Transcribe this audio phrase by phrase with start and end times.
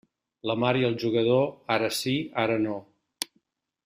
[0.51, 1.45] La mar i el jugador,
[1.77, 2.15] ara sí,
[2.47, 2.81] ara no.